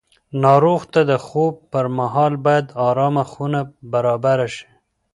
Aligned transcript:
ناروغ 0.43 0.81
ته 0.93 1.01
د 1.11 1.13
خوب 1.27 1.53
پر 1.71 1.85
مهال 1.97 2.33
باید 2.45 2.67
ارامه 2.87 3.23
خونه 3.31 3.59
برابره 3.93 4.47
شي. 4.55 4.69